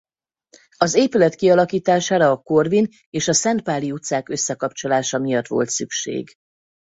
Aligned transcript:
Az 0.77 0.93
épület 0.93 1.35
kialakítására 1.35 2.31
a 2.31 2.37
Corvin 2.41 2.87
és 3.09 3.27
a 3.27 3.33
Szentpáli 3.33 3.91
utcák 3.91 4.29
összekapcsolása 4.29 5.17
miatt 5.17 5.47
volt 5.47 5.69
szükség. 5.69 6.33